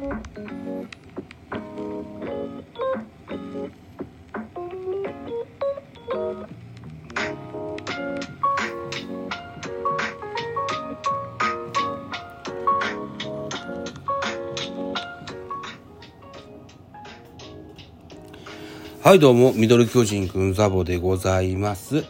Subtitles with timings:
[0.00, 0.97] Thank you.
[19.00, 22.04] はいどうも、ミドル巨人くんザボでございます。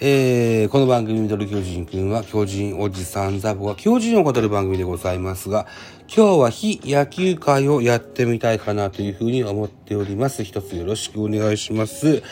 [0.00, 5.66] えー、この番組ミドル巨人くんは巨人おじさんザボが巨人を語る番組でございますが、
[6.08, 10.42] 今日は非野球会をやってみたいかなというふうに思っております。
[10.42, 12.22] 一つよろしくお願いします。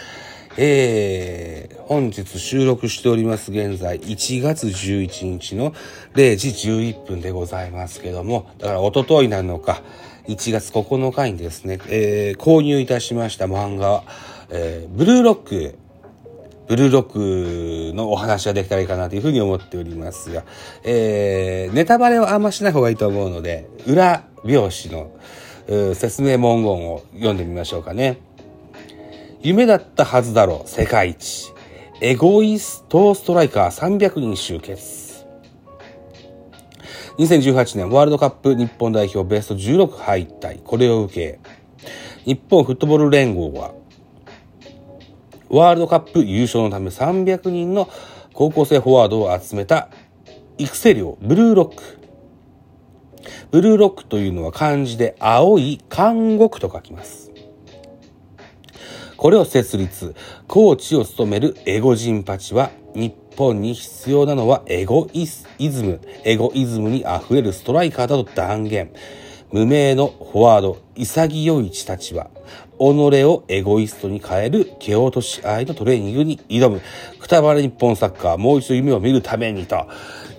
[0.56, 5.72] えー、本日収録しております現在1月11日の
[6.14, 9.82] 0時11分でございますけども、だから一昨日なのか、
[10.28, 14.04] 1月9日にですね、えー購入いたしました漫画、
[14.50, 15.78] えーブルーロック、
[16.68, 20.44] ブルーロックのお話ができたらいいかなというふうに思っておりますが、
[20.84, 28.18] えーネタバレはあんましない方がいいと思うので、裏表紙の説明文言を読んでみましょうかね。
[29.40, 31.54] 夢だったはずだろう、世界一。
[32.02, 34.97] エゴイストストライカー300人集結。
[37.18, 40.62] 2018年ワールドカップ日本代表ベスト16敗退。
[40.62, 41.40] これを受け、
[42.24, 43.74] 日本フットボール連合は、
[45.48, 47.88] ワールドカップ優勝のため300人の
[48.34, 49.88] 高校生フォワードを集めた
[50.58, 51.82] 育成寮ブルーロック。
[53.50, 57.32] ブルーロックというのは漢字で青い監獄と書きます。
[59.16, 60.14] これを設立、
[60.46, 68.92] コーチを務めるエゴ人パチは、日本に必要なのはエゴイズム、エゴイズムに溢れるストライカーだと断言。
[69.52, 72.28] 無名のフォワード、潔いちたちは、
[72.78, 76.82] 己をエゴイストに変える蹴落とし合いのトレーニングに挑む。
[77.18, 79.86] くたばれ日本サッカー、もう一度夢を見るためにと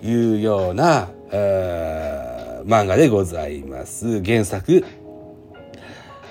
[0.03, 4.23] いうような、えー漫画でございます。
[4.23, 4.85] 原作、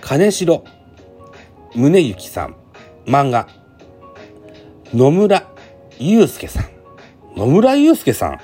[0.00, 0.64] 金城
[1.74, 2.54] 宗行さん。
[3.06, 3.48] 漫画。
[4.94, 5.50] 野村
[5.98, 6.78] 祐介さん。
[7.36, 8.40] 野村祐介さん。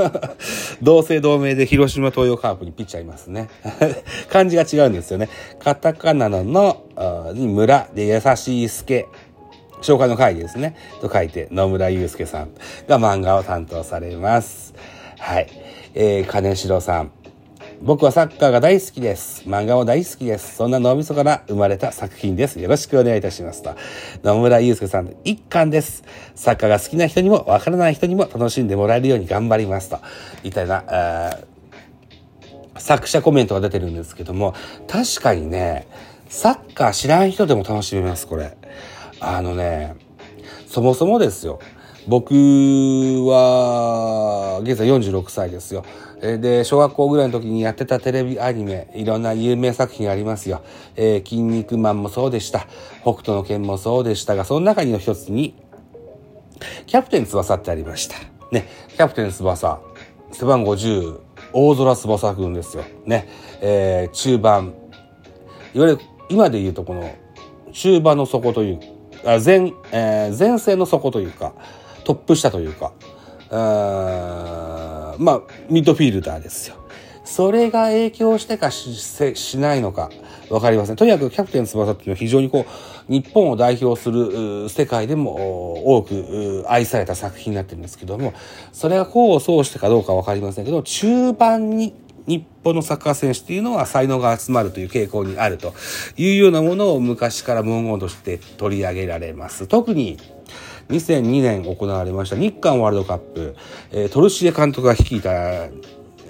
[0.82, 3.48] 同姓同名で広島東洋カープにピッチャーいますね。
[4.30, 5.28] 漢字が違うんですよね。
[5.58, 9.06] カタカナのの、に村で優しい助。
[9.82, 10.76] 紹介の会ですね。
[11.02, 12.48] と書いて、野村祐介さん
[12.88, 14.72] が漫画を担当されます。
[15.18, 15.48] はい。
[15.94, 17.12] えー、金城さん。
[17.82, 19.42] 僕はサッカーが大好きです。
[19.46, 20.56] 漫画も大好きです。
[20.56, 22.60] そんな脳みそから生まれた作品です。
[22.60, 23.74] よろしくお願いいたしますと。
[24.22, 26.04] 野村祐介さんの一巻です。
[26.34, 29.98] サッカーが好きな人にもわからない人にも楽しんでもらえるように頑張りますと。
[30.42, 31.54] みたいな、あー
[32.78, 34.54] 作者コメントが出てるんですけども、
[34.88, 35.86] 確かにね、
[36.28, 38.56] サッカー知らん人でも楽しめます、これ。
[39.20, 39.94] あのね、
[40.66, 41.60] そもそもですよ。
[42.06, 44.23] 僕は、
[44.64, 45.84] 現在46歳ですよ。
[46.20, 50.62] えーで、小学校ぐらいの時にやってたテレビアニメ、いろんな有名作品ありますよ。
[50.96, 52.66] えー筋肉マンもそうでした。
[53.02, 55.54] 北斗の拳もそうでしたが、その中にの一つに、
[56.86, 58.16] キャプテン翼ってありました。
[58.50, 59.80] ね、キャプテン翼、
[60.32, 61.18] 背番号10、
[61.52, 62.84] 大空翼くんですよ。
[63.06, 63.28] ね、
[63.60, 64.74] えー中盤、
[65.74, 67.14] いわゆる今で言うとこの
[67.72, 68.80] 中盤の底という
[69.24, 71.52] あ前,、えー前線の底というか
[72.04, 72.92] トップ下というか
[73.54, 76.76] あまあミッドフィールダーですよ
[77.24, 80.10] それが影響してかしないのか
[80.50, 82.66] わかりませんとにかくキャプテン翼っていうのは非常にこ
[83.08, 88.34] う日本を代表する世界でも多く愛された作品になってるんですけども
[88.72, 91.94] それが功を奏してかどうかわかりませんけど中盤に
[92.26, 95.74] 日本のサッカー選手っていうのは才能が集まるという傾向にあると
[96.16, 99.66] いうようなものを昔から文言として取り上げられます。
[99.66, 100.18] 特に
[100.88, 103.56] 2002年行われました日韓ワールドカップ、
[103.92, 105.30] えートルシエ監督が率いた、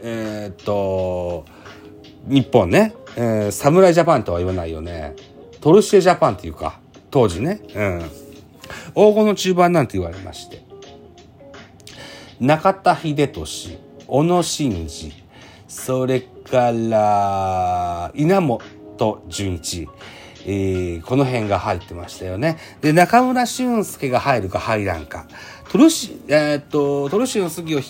[0.03, 1.45] えーっと、
[2.27, 5.15] 日本ね、えー、侍ジャパンとは言わないよね。
[5.61, 8.01] トルシエジャパンっていうか、当時ね、うん。
[8.95, 10.63] 黄金の中盤なんて言われまして。
[12.41, 15.13] 中田秀俊、小野伸二、
[15.69, 18.61] それから、稲本
[19.29, 19.89] 純一、
[20.47, 22.59] えーこの辺が入ってましたよね。
[22.81, 25.27] で、中村俊介が入るか入らんか。
[25.71, 27.81] トルシ、えーっと、トルシの杉を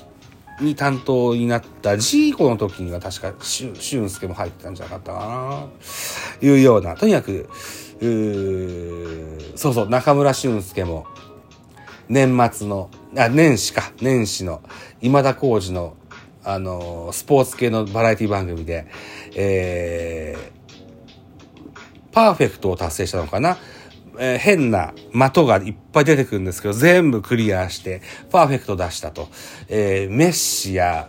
[0.60, 6.48] に担当になったジーコの時には確か俊介も入ってたんじゃなかったかな。
[6.48, 6.94] いうような。
[6.94, 7.48] とにかく、
[8.00, 11.06] うそうそう、中村俊介も、
[12.08, 14.62] 年末の、あ、年始か、年始の、
[15.00, 15.96] 今田耕司の、
[16.44, 18.86] あのースポーツ系のバラエティ番組で、
[19.34, 20.63] えー、
[22.14, 23.58] パーフェクトを達成したのかな？
[24.18, 28.00] えー変な的がいっぱい出てくるんですけど、全部クリアして、
[28.30, 29.28] パーフェクト出したと。
[29.68, 31.08] えーメッシや、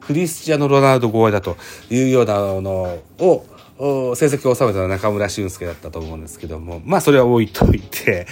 [0.00, 1.56] クリスチアノ・ロナウド超えだと
[1.88, 3.46] いうようなのを
[3.78, 8.26] 成績を収めたのは中村俊輔だったと思うんですけども、まあそれは置いといて。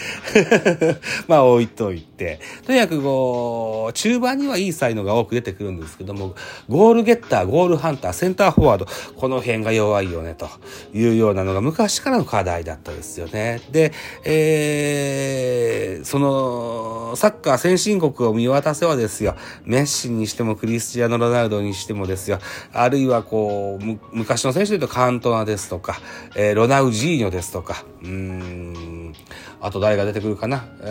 [1.26, 6.34] まあ置いといて、とにかくこう、中盤にはいい才能が多く出てくるんですけども、
[6.68, 10.48] ゴールゲッター、ゴールハンター、センターフォワード、この辺が弱いよね、と
[10.92, 13.60] いうようなのが昔からの課題だったですよね。
[13.70, 13.92] で、
[14.24, 19.34] えー、その、サッカー先進国を見渡せはですよ、
[19.64, 22.38] メッシにしてもクリスチアーノ・ロナウドにしてもですよ、
[22.72, 26.00] あるいはこう、昔の選手で言うとカントナですとか、
[26.34, 29.14] えー、ロナウジーニョですとか、うん、
[29.60, 30.84] あと誰が出てくるかな、え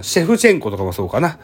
[0.00, 1.38] ー、シェフチェンコとかもそうかな。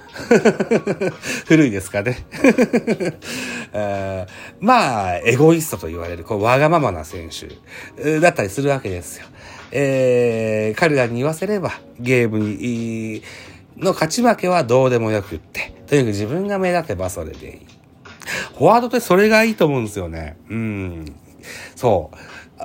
[1.47, 2.19] 古いですかね。
[3.73, 4.31] えー、
[4.61, 9.27] まあ、エゴイストと言われる、こう、わがままな選手だったりするわけですよ。
[9.73, 13.23] えー、彼らに言わせれば、ゲームに、
[13.79, 17.67] の勝ち負けはどうでもよくって、とにかく自分が目立てばそれでいい。
[18.59, 20.37] フォワードってそれがいいと思うんですよね。
[20.49, 21.17] うん。
[21.75, 22.11] そ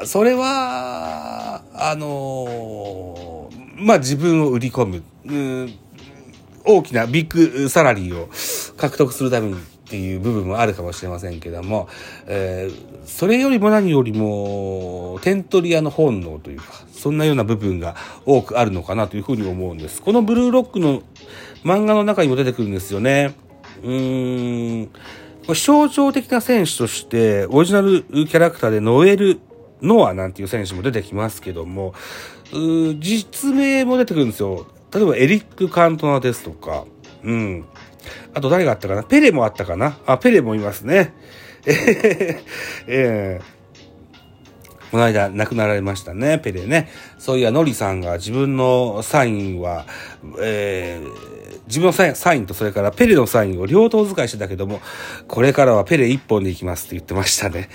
[0.01, 0.06] う。
[0.06, 5.74] それは、あのー、まあ、自分を売り込む、うん、
[6.66, 8.30] 大きなビッグサラリーを
[8.78, 9.57] 獲得するためにっ
[9.92, 11.89] ていう部分もあるかもしれませんけども、
[12.25, 20.01] えー、それよりも何よりも、点取り屋の本能というか、そんなような部分が多くあるのかなというふうに思うんです。
[20.01, 21.04] このブルーロックの
[21.66, 23.33] 漫画の中にも出てくるんですよね。
[23.83, 24.89] うーん。
[25.47, 29.39] 象徴的な選手として、オリジナルキャラクターでノエル
[29.81, 31.93] ノアなんていう選手も出てきますけども、
[32.99, 34.67] 実名も出てくるんですよ。
[34.93, 36.85] 例えばエリック・カントナですとか、
[37.23, 37.65] うん。
[38.33, 39.03] あと誰があったかな？
[39.03, 39.97] ペレもあったかな？
[40.05, 41.13] あ、ペレもいますね。
[41.65, 42.41] え
[42.87, 46.89] えー、この間亡くなられましたね、ペレね。
[47.19, 49.85] そういや、ノリさんが自分のサインは、
[50.41, 51.40] えー、
[51.71, 54.81] 自分のサインとそれからペレのサインを両党使いしてたけども、
[55.29, 57.69] これからはペレ一本でいきますって言ってましたね。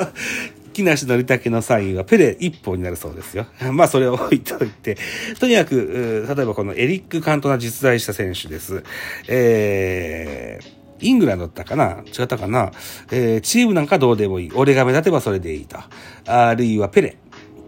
[0.74, 3.46] 木梨憲武のサインはペレ一本になるそうですよ。
[3.72, 4.98] まあそれを置いといて、
[5.40, 8.84] とにかく、例えばこのエリック・カントナ実在した選手です。
[9.26, 10.66] えー、
[11.00, 12.04] イングランドだったかな？
[12.06, 12.72] 違ったかな？
[13.10, 14.50] えー、チームなんかどうでもいい。
[14.54, 15.78] 俺が目立てばそれでいいと。
[16.26, 17.16] あるいはペレ。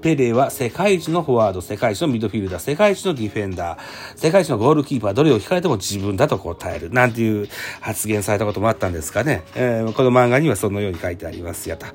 [0.00, 3.78] ペレは世界一のフォワード、世界一のミッドフィルダー、世界一のディフェンダー、
[4.16, 6.90] 世界一のゴールキーパー、どれを聞かれても自分だと答える。
[6.90, 7.48] なんていう
[7.80, 9.42] 発言されたこともあったんですかね。
[9.54, 11.86] えー、この漫画にはそのように書いてありますよと。
[11.86, 11.92] は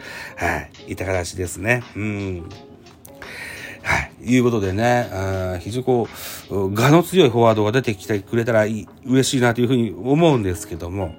[0.87, 0.93] い。
[0.93, 1.83] いた形ですね。
[1.95, 2.49] うん。
[3.83, 4.33] はい。
[4.35, 6.07] いうことでね、あ非常にこ
[6.49, 11.15] う、我の強いフォワードが出てきてくれたらいい、嬉しいなというふうに思うんですけども、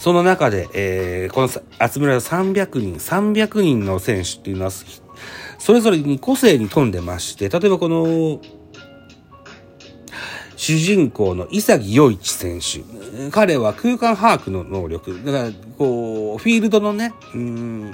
[0.00, 4.70] その中で、えー、この集められた300人、300人の選手っていうのは、
[5.58, 8.40] それぞれに個性に富んでまして、例えばこの、
[10.56, 12.80] 主人公の潔洋一選手。
[13.30, 15.22] 彼は空間把握の能力。
[15.22, 17.92] だから、こう、フィールドのね、うん、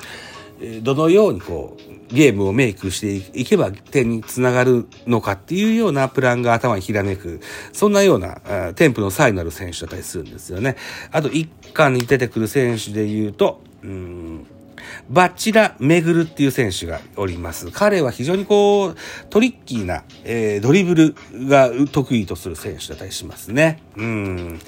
[0.83, 7.41] どのようにこう、ゲームをメイクしていけば点につながるのかっていうようなプランが頭にひらめく、
[7.73, 10.77] そんなような天賦の才のある選手だったりするんですよね。
[11.11, 14.47] あと、一巻に出てくる選手で言うと、うん
[15.09, 17.71] 蜂楽廻っていう選手がおります。
[17.71, 18.97] 彼は非常にこう、
[19.31, 21.15] トリッキーな、えー、ドリブル
[21.49, 23.83] が得意とする選手だったりしますね。
[23.97, 24.59] うん。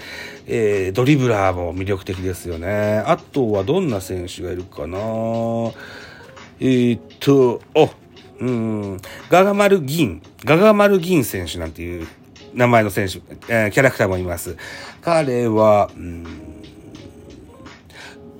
[0.46, 3.02] えー、ドリブラーも魅力的ですよね。
[3.06, 4.98] あとはどんな選手がいるかな
[6.60, 7.90] えー、っと、お、
[8.40, 8.96] うん、
[9.30, 12.06] ガガマル・銀、ガガマル・銀選手なんていう
[12.54, 14.56] 名前の選手、えー、キャラクターもいます。
[15.00, 16.26] 彼は、うん、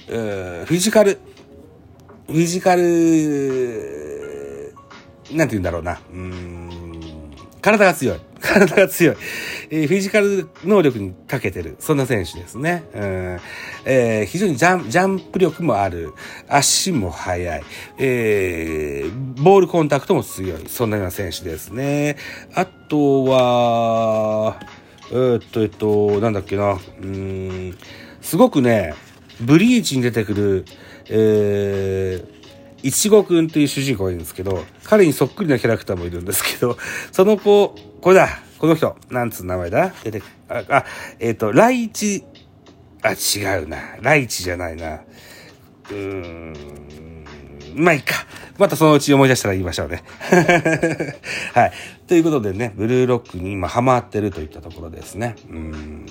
[0.09, 1.19] えー、フィジカル、
[2.27, 2.83] フィジカル、
[5.33, 6.01] なんて言うんだろうな。
[6.13, 6.58] うん、
[7.61, 8.21] 体が強い。
[8.41, 9.17] 体が強い。
[9.71, 11.77] えー、フィジカル能力に長けてる。
[11.79, 12.85] そんな選手ですね。
[12.95, 13.39] うん
[13.85, 16.13] えー、非常にジャンジャンプ力もある。
[16.49, 17.63] 足も速い。
[17.99, 20.65] えー、ボールコンタクトも強い。
[20.69, 22.17] そんなような選手ですね。
[22.55, 24.61] あとは、
[25.11, 26.79] えー、っと、えっと、なんだっけな。
[27.03, 27.77] うん、
[28.21, 28.95] すごくね、
[29.41, 30.65] ブリーチに出てくる、
[31.09, 32.38] えー、
[32.83, 36.77] いちごくんっていう主人公がいるんですけど、彼にそっくりなキャラクターもいるんですけど、
[37.13, 39.93] その子、これだこの人、なんつう名前だ？
[40.05, 40.85] 出て、あ、あ
[41.19, 42.25] えっ、ー、と、ライチ、
[43.03, 43.79] あ、違うな。
[44.01, 45.01] ライチじゃないな。
[45.91, 46.55] うーん。
[47.75, 48.15] まあいいか。
[48.59, 50.03] またそのうち思い出したら言いましょうね。
[51.55, 51.73] はい。
[52.09, 55.37] ということでね、ブルーロックに今ハマってるといったところですね。
[55.49, 56.07] うん。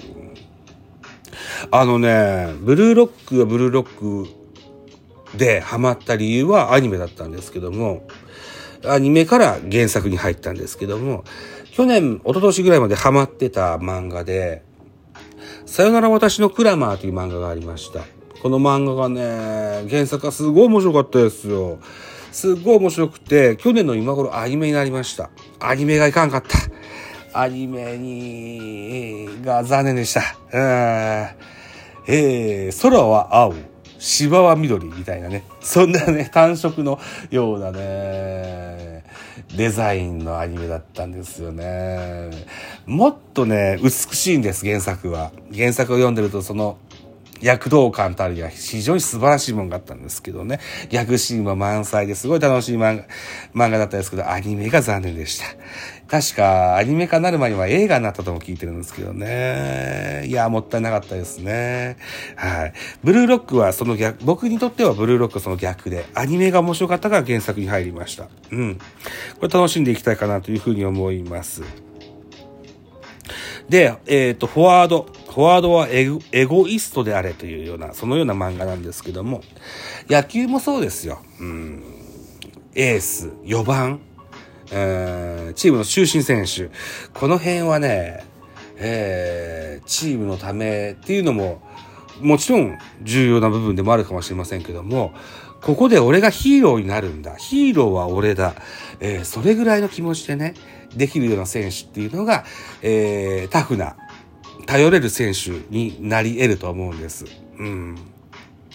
[1.72, 4.28] あのね、ブルーロックはブルーロック
[5.38, 8.08] でハマった理由はアニメだったんですけども、
[8.86, 11.24] アニメから原作に入ったんですけども、
[11.72, 14.64] 去年、一昨年ぐらいまでハマってた漫画で、
[15.66, 18.02] さよなら私のクラマーという漫画がありました。
[18.42, 21.80] この漫画がね、原作がすごい面白かったですよ。
[22.32, 25.30] すっごい面白くて、去年の今頃アニメになりました。
[25.60, 27.40] アニメがいかんかった。
[27.40, 30.22] アニメに、が残念でした。
[30.54, 31.48] うん
[32.10, 33.54] えー、空は青、
[34.00, 35.44] 芝は緑みたいなね。
[35.62, 37.00] そんなね、単色の
[37.30, 39.04] ようなね、
[39.56, 42.30] デザインのアニメだったんですよね。
[42.86, 45.32] もっとね、美しいんです、原作は。
[45.56, 46.78] 原作を読んでると、その、
[47.42, 50.60] 躍動感たりが非常に素晴らしいものがあったんですけどね。
[50.90, 53.06] 逆シーンは満載ですごい楽しい漫
[53.54, 55.46] 画漫画だったんですけど、アニメが残念でした。
[56.08, 60.26] 確か、アニメ化になる前には映画になったとも聞いてるんですけどね。
[60.28, 61.98] いや、もったいなかったですね。
[62.38, 62.74] はい。
[63.04, 68.30] ブルーロックはその逆、僕にとってはブルーロックはその逆で、アニメが面白かったから原作に入りました。
[68.52, 68.76] うん。
[68.76, 68.84] こ
[69.42, 71.64] れ楽しんでいきたいかなというふうに思います。
[73.68, 75.08] で、えっ、と、フォワード。
[75.28, 79.42] フォワードはエゴエゴイストであれというような、そのような漫画なんですけども、
[80.10, 81.20] 野球もそうですよ。
[81.40, 81.84] うん。
[82.74, 84.00] エース、4番、
[84.72, 86.70] えーチームの中心選手。
[87.14, 88.26] この辺はね、
[88.78, 91.62] えーチームのためっていうのも、
[92.22, 95.14] もちろん重要な部分でもあるかもしれませんけども、
[95.62, 97.36] ここで俺がヒーローになるんだ。
[97.36, 98.56] ヒーローは俺だ。
[99.00, 100.54] えーそれぐらいの気持ちでね、
[100.96, 102.46] できるような選手っていうのが、
[102.82, 103.96] えータフな、
[104.66, 107.26] 頼れる選手になり得ると思うんです。
[107.58, 107.96] うん。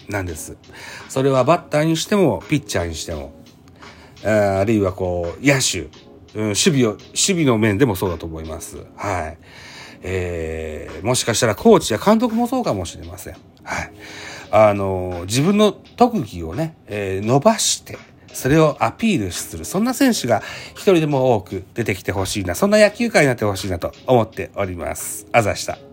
[0.09, 0.57] なんです。
[1.07, 3.33] それはバッターにしても、ピッチャーにしても、
[4.25, 5.89] ああるいはこう、野手、
[6.35, 8.77] うん、守備を、守備の面でもそうだと思います。
[8.95, 9.37] はい。
[10.01, 13.33] えー、もしかしたらコーチや監督もそうかもしれません。
[13.63, 13.91] はい。
[14.51, 17.97] あの、自分の特技をね、えー伸ばして、
[18.33, 19.63] それをアピールする。
[19.63, 20.41] そんな選手が
[20.73, 22.55] 一人でも多く出てきてほしいな。
[22.55, 25.27] そんな野球界になってほしいなと思っております。
[25.31, 25.92] あざした。